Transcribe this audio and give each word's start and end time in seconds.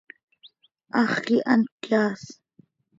Hax 0.95 1.13
quih 1.25 1.45
hant 1.49 1.71
cöyaas. 1.83 2.23